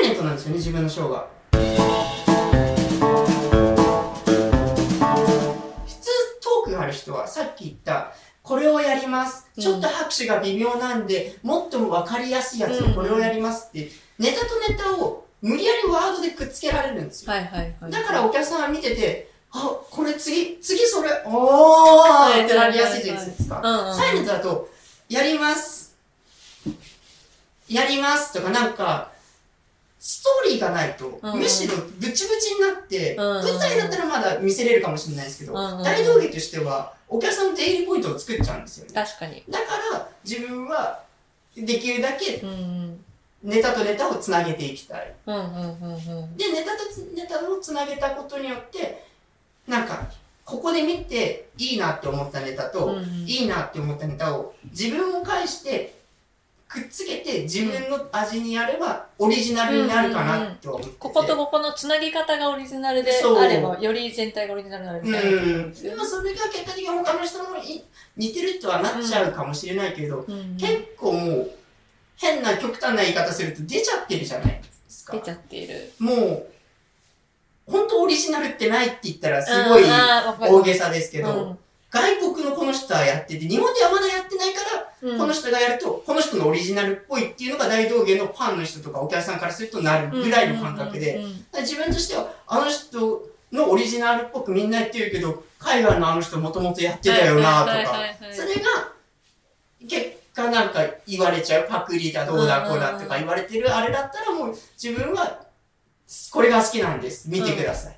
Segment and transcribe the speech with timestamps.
[0.00, 1.26] イレントなんですよね、自分のショーが。
[1.50, 1.58] 普
[5.88, 9.46] 通トークがある人は、さっき言った、これをやります。
[9.58, 17.32] ちょっと拍手が微妙なんで、もっと分かりやすいやつをこれをやりますって、ネタとネタを無理やりワードでくっつけられるんですよ。
[17.32, 17.90] はいはいはい。
[17.90, 23.60] だからお客さんが見てて、あ、これ次、次それ、おーってなりやすいじゃないですか。
[23.62, 23.96] うんうん。
[23.96, 24.68] サイレントだと、
[25.08, 25.96] やります。
[27.68, 29.09] やりますとかなんか、
[30.02, 38.92] ストーリーがないと、むしろブチブチになって、舞台だったらまだ見せれるかもしれないですけど、大道芸としては、お客さんの出入りポイントを作っちゃうんですよね。
[38.94, 39.44] 確かに。
[39.50, 41.02] だから、自分は、
[41.54, 42.42] できるだけ。
[43.42, 45.14] ネタとネタをつなげていきたい。
[45.26, 49.04] で、ネタとつネタをつなげたことによって、
[49.68, 50.08] なんか、
[50.46, 52.96] ここで見ていいなって思ったネタと、
[53.26, 55.99] いいなって思ったネタを自分を介して
[56.70, 60.92] くっつけて自分の味にやればオリジナルになるかなって思ってて。
[61.00, 65.30] こことここのつなぎ方がオリジナルであれば、より全体がオリジナルになるみたいな。
[65.30, 65.74] うん。
[65.74, 67.82] でもそれが結果的に他の人もい
[68.16, 71.50] 似てるとはなっちゃうかもしれないけど、うん結構もう
[72.16, 75.22] 変な極端な言い方すると出ちゃってるじゃないですか出。
[75.22, 75.92] ちゃっている。
[75.98, 76.46] もう、
[77.66, 79.82] 本当オリジナルってないって言ったらすごい
[80.38, 81.58] 大げさですけど、うん
[81.90, 84.60] 外国のこの人はやってて、日本ではまだやってないか
[85.02, 85.18] ら、うん。
[85.18, 91.20] この人がやると、この人のオリジナルっぽいっていうのが大道芸のファンの人とかお客さんからするとなるぐらいの感覚で、
[91.58, 98.92] 自分としては、あの人のオリジナルっぽくみんな言ってるけど、海外のあの人もともとやってたよなとかそれが、
[99.88, 105.40] 結果なんか言われちゃう、パクリだ、どうだ、こうだとか言われてるあれだったらもう自分は、
[106.30, 107.28] これが好きなんです。
[107.28, 107.96] 見てください。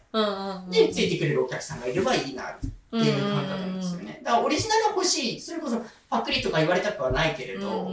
[0.71, 2.57] で、ついてくれるお客さんがいればいいな
[2.95, 4.21] っていう感覚なんですよね。
[4.23, 5.41] だからオリジナルは欲しい。
[5.41, 7.91] それこそパクリとか言われたくはないけれど、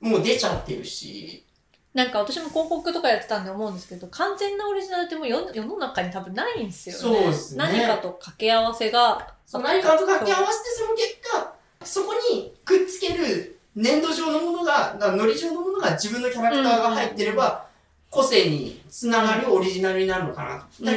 [0.00, 1.44] もう出ちゃってるし、
[1.92, 7.00] なんか私も広告とかやってたんで思うんですけど、完全なオリジナルってもう世世の中に多分ないんですよね。
[7.00, 9.34] そうですね何かと掛け合わせが。
[9.46, 11.54] その何かと掛け合わせてその結果、
[11.84, 17.66] そこにくっつける粘土状のものが、だから糊状のものが自分のキャラクターが入ってれば、
[18.10, 20.92] 個性につながるオリジナルになるのかな。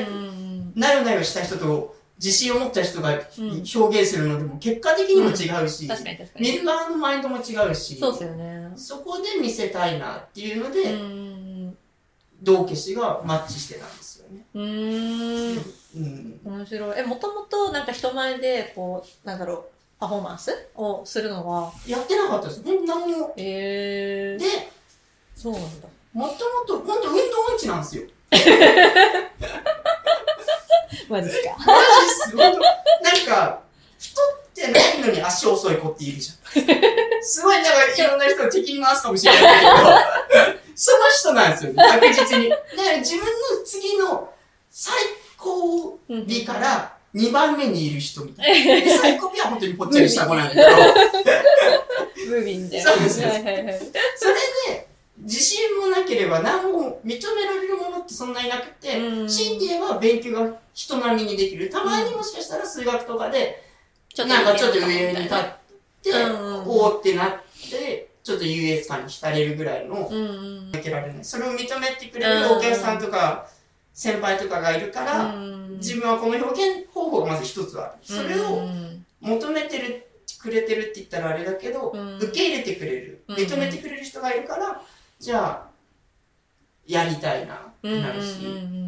[0.76, 6.52] なよなよした人と自信を持った人がん表現するのでも結果的にも違うし、確かに確かに。
[6.52, 8.72] 見る側のマインドも違うし、そうですよね。
[8.76, 11.74] そこで見せたいなっていうので、
[12.42, 14.46] 道化師がマッチしてたんですよね。
[14.54, 14.64] うん。
[14.64, 15.74] うーん。
[15.96, 16.40] うん。
[16.44, 17.00] 面白い。
[17.00, 19.66] え、もともとなんか人前で、こう、なんだろう、
[20.00, 22.64] パフォーマンスをするのは、やってなかったです。
[22.64, 23.34] ほんと何も。
[23.38, 24.72] えー、で、
[25.36, 25.88] そうなんだ。
[26.14, 26.38] もとも
[26.68, 27.22] と、ほんと運動
[27.52, 28.04] 音痴なんですよ。
[31.10, 32.38] マジかマジっす。
[32.38, 32.60] ほんと。
[32.60, 33.62] なんか、
[34.00, 34.24] 太っ
[34.54, 37.24] てないのに足遅い子っているじゃん。
[37.24, 37.70] すごい、なんか
[38.04, 39.72] いろんな人を敵に回すかもしれないけど、
[40.76, 42.50] その人なんですよね、確実に。
[42.50, 43.30] だから自分の
[43.66, 44.34] 次の
[44.70, 44.96] 最
[45.38, 48.76] 高尾から2番目にいる人みたいな。
[48.86, 50.68] で最高尾は本当にぽっちゃりした子なんだけど、
[52.30, 52.92] ムービーみたいな。
[52.92, 53.80] そうですはいはいはい。
[54.16, 54.34] それ
[54.74, 54.88] で、
[55.18, 61.70] 自信もなければ何も認められるものってそんなになくて、うん強いて言えば勉強が人並みにできる。
[61.70, 63.64] たまにもしかしたら数学とかで、
[64.18, 65.40] なんかちょっと上に立っ
[66.04, 66.14] て、
[66.66, 67.32] おーってなっ
[67.70, 71.24] て、ちょっと優越感に浸れるぐらいの、うんけられない。
[71.26, 73.48] それを認めてくれるお客さんとか、
[73.94, 77.92] 先輩とかがいるから、うん自分はこの表現方法がまず一つある。
[78.02, 80.08] それうをん求めてる、
[80.42, 83.24] くれてるって言ったらあれだけど、うん受け入れてくれる。
[83.28, 84.82] うん認めてくれる人がいるから、
[85.20, 85.70] じゃあ、
[86.86, 88.36] やりたいな、うんなるし。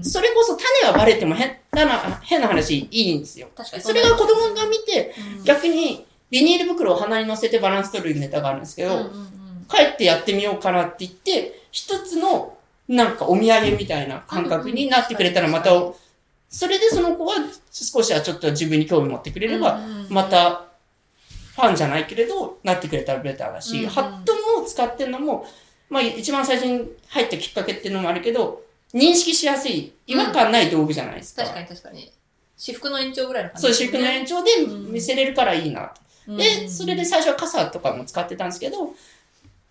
[0.03, 3.47] それこそ種はバレても変なな、変な話いいんですよ。
[3.55, 12.57] 確かにそれが子供が見て、うん逆にビニール袋を鼻に乗せてバランス取るネタがあるんですけど、うんうん帰ってやってみようかなって言って、一つの
[12.89, 15.71] なんかお土産みたいな感覚になってくれたらまた、
[16.49, 17.35] それでその子は
[17.71, 20.65] 少しはちょっと自分に興味持ってくれれば、うんうんまた、
[21.55, 25.45] ファンじゃないけれど、なってくれたらベターだし、うんうんハットも使ってるのも、
[25.89, 28.61] まあ一番最初に入ったきっかけっていうのもあるけど、
[28.93, 31.43] 認識しやすい、違和感ない道具じゃないですか。
[31.43, 32.11] 確かに確かに。
[32.57, 33.73] 私服の延長ぐらいの感じそう。
[33.73, 34.49] 私服の延長で
[34.89, 36.01] 見せれるからいいなと。
[36.27, 38.93] うんで、それで最初は傘とかも使ってたんですけど、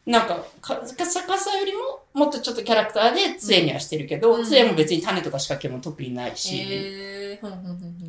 [0.06, 7.46] なんか、か傘傘よりももっとちょっとキャラクターで杖にはしてるけど、うん杖も別に種とか仕掛けも特にないし、へー。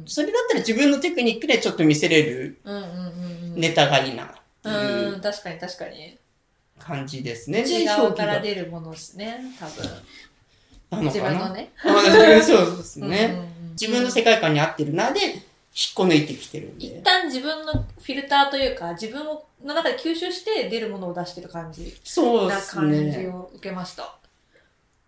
[0.08, 2.60] それだったら自分のテクニックでちょっと見せれる。
[3.56, 4.28] ネタがいいなっ
[4.64, 6.18] ていううん、確かに確かに。
[6.80, 7.62] 感じですね。
[7.62, 9.84] 内で側から出るものですね、多分。
[9.86, 10.00] がなの
[10.90, 11.72] かな自分のね。
[12.44, 15.20] そうですね、自分の世界観に合ってるなで、
[15.96, 16.88] こ抜いてきてるんで。
[16.88, 23.28] 一旦自分のフィルターというか、自分をの中で吸収して出るものを出してる感じそうでなす感じね。
[23.28, 24.16] を受けました。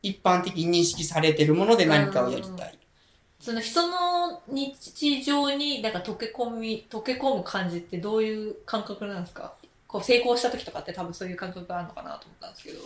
[0.01, 2.77] 一般的に認識されてるもので何かをやりたい。
[3.39, 9.54] その人の日常になんか溶け込み、溶け込む感じってどういう感覚なんですか？
[9.88, 12.80] こう成功した時とかって多分そういう感覚があるのかなと思ったんですけど。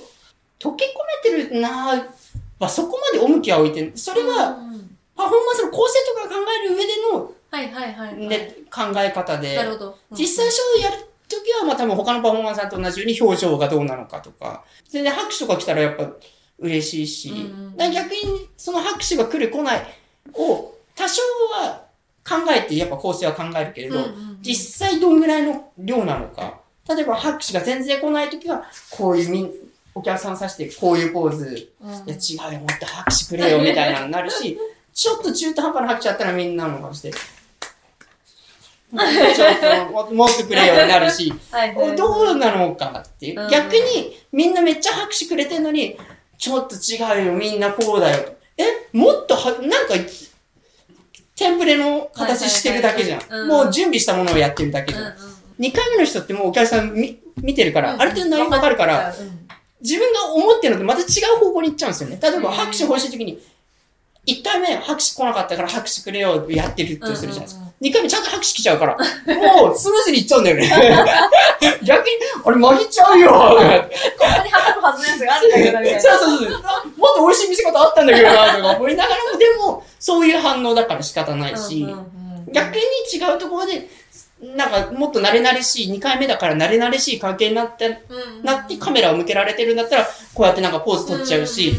[0.60, 2.06] 溶け込めてるなぁ
[2.60, 3.92] はそこまで重きは置いてる。
[3.96, 8.28] それは、うんパフォーマンスの構成とか考える上での、はいはいはい、はい。
[8.28, 9.56] ね、考え方で。
[9.56, 9.98] な、るほど。
[10.12, 10.18] うん。
[10.18, 16.12] 実際ショーをやるときは、まあ多分他のパフォーマンサーと同じように表情がどうなのかとか、全然拍手とか来たらやっぱ
[16.60, 19.86] 嬉しいし、うん逆にその拍手が来る来ない
[20.34, 21.22] を多少
[21.52, 21.86] は
[22.28, 24.38] 考えてやっぱ構成は考えるけれど、うんうんうん。
[24.42, 26.62] 実際どんぐらいの量なのか。
[26.90, 29.52] 例えば拍手が全然来ないときは、こういうみん、
[29.94, 31.90] お客さんさしてこういうポーズ、うん。
[31.90, 34.58] いや違うよ、もっと拍手くれよ、みたいなのになるし、
[34.98, 43.50] ちょっと中途半端な拍手あったらみんなの顔して、ちょっとももっとくれよ、になるし、はいはいはいどうなのかっていううん。
[43.52, 45.96] 逆に、みんなめっちゃ拍手くれてんのに、
[46.40, 48.34] ちょっと違うよ、みんなこうだよ。
[48.58, 49.94] えもっとは、なんか、
[51.36, 53.20] テンプレの形してるだけじゃん。
[53.20, 55.06] はいはいはいうんもう準備したものをやってるだけじゃん。
[55.06, 59.48] うんうん2回目の人ってもうお客さん見見てるから、うんある程度内容わかるから、うん
[59.80, 61.04] 自分が思ってるのとまた違
[61.36, 62.20] う方向に行っちゃうんですよね。
[62.20, 63.40] 例えばうん拍手欲しい時に、
[64.28, 67.66] 1回目拍手来なかったから拍手くれよってやってるとするじゃないですか。
[67.82, 68.98] 2回目ちゃんと拍手来ちゃうから、
[69.36, 70.70] もうスムーズに行っちゃうんだよね。
[71.84, 72.12] 逆に、
[72.44, 73.30] あれ曲げちゃうよ。
[73.32, 76.02] ここに挟むはずのやつがあるんだけど、みたいな。
[76.02, 76.62] そうそうそう。
[76.64, 81.88] あもっと美味しい見せ方あったんだけどな、とか思いながらも、でも、そういう反応だから仕方ないし、
[82.52, 82.82] 逆に
[83.14, 83.88] 違うところで、
[84.42, 88.00] なんかもっと慣れ慣れしい、2回目だから慣れ慣れしい関係になって、
[88.44, 91.76] なってカメラを向けられてるんだったら、こうやってなんかポーズ取っちゃうし、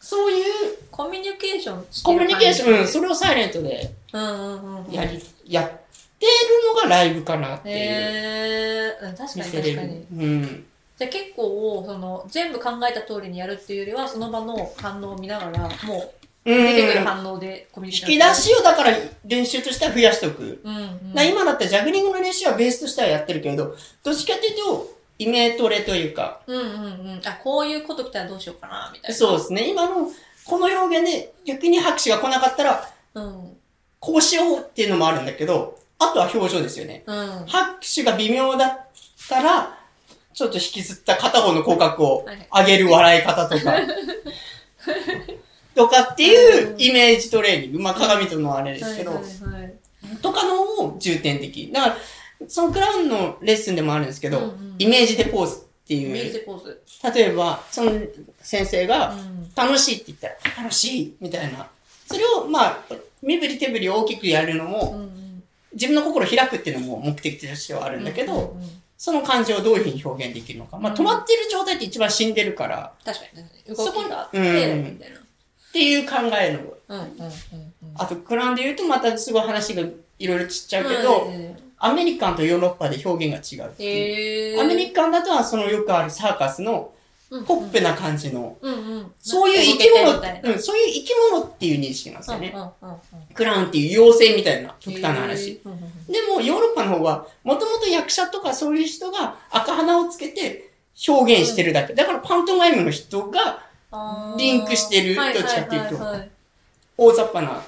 [0.00, 0.57] そういう
[0.98, 5.70] コミュニケーションコるミュニケーション、うん、感それをサイレントでじうんうんうんうんやり、やっ
[6.18, 7.76] てるのがライブかなっていう。
[7.76, 10.06] へえー、うん確かに確かに。。
[10.12, 10.66] うん。
[10.98, 16.12] じゃあ結構、その、全部考えた通りにやるっていうよりは、その場の反応を見ながら、も
[16.44, 16.66] う、うん。
[16.66, 18.12] 出てくる反応でコミュニケーション。
[18.14, 18.90] 引き出しをだから
[19.24, 20.60] 練習としては増やしておく。
[20.64, 21.14] うんうん。
[21.14, 26.68] な今だったらジャグリングの練習はベースとしてはやってるけれど、どっちかっていうと、イメトレというか、うんうんう
[27.16, 27.20] ん。
[27.24, 29.16] あ、こういうこと来たらどうしようかな、みたいな。
[29.16, 29.68] そうですね。
[29.68, 30.08] 今の、
[30.48, 33.56] この表現で逆に拍手が来なかったら、うん。
[34.00, 37.04] こうしようっていうのもあるんだけど、あとは表情ですよね。
[37.06, 37.46] うん。
[37.46, 38.86] 拍手が微妙だっ
[39.28, 39.78] たら、
[40.32, 43.76] ちょっと引きずった片方の口角を上げる笑い方とか、
[45.74, 47.78] とかっていうイメージトレーニング。
[47.80, 50.16] まあ鏡とのあれですけど、はいはいはい。
[50.22, 51.70] とかのを重点的。
[51.72, 51.96] だから、
[52.46, 56.44] そのクラウンのレッスンでもあるんですけど、うんうんイメージでポーズっていう。
[57.14, 57.92] 例えば、その
[58.42, 59.50] 先生が、うん。
[59.56, 61.66] 楽しいって言ったら、楽しいみたいな。
[62.06, 62.78] それを、まあ、
[63.22, 65.42] 身振り手振り大きくやるのうんも、うん。
[65.72, 70.76] 自分の心を開くっていうのも目的としてはあるんだけど、うんうんうんその感情をどういうふうに表現できるのか。
[70.76, 73.26] まあ、止まってる状態って一番死んでるから、確か
[73.68, 75.18] に動きがあって、うんみたいな。
[75.18, 75.22] っ
[75.72, 76.58] ていう考えの。
[76.88, 77.32] うんうんうんうん。
[77.94, 79.84] あと、クラウンで言うとまたすごい話が
[80.18, 84.56] いろいろちっちゃうけど、うんアメリカンとヨーロッパで表現が違うっていう。
[84.56, 86.92] へーアメリカンだと、そのよくあるサーカスの
[87.46, 88.56] ポップな感じの。
[89.20, 90.52] そういう生き物。
[90.52, 92.54] うん、そういう生き物っていう認識なんですよね。
[93.34, 95.60] クラウンっていう妖精みたいな極端な話。。
[96.08, 100.70] でも、ヨーロッパの方は、もともと役者とかそういう人が赤鼻をつけて
[101.06, 101.94] 表現してるだけ。
[101.94, 103.62] だから、パントマイムの人が
[104.36, 105.98] リンクしてるはいどっちかっていうと
[106.96, 107.62] 大雑把な、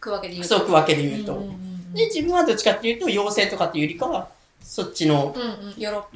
[0.00, 1.61] 区分けで言うそう区分けで言うと。
[1.94, 4.28] で、自分はどっちかっていうと、妖精とかっていうよりかは、
[4.62, 5.34] そっちの
[5.76, 6.06] ヨーロ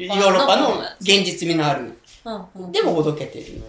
[0.40, 1.98] ッパの現実味のある、
[2.72, 3.62] でもおどけてる。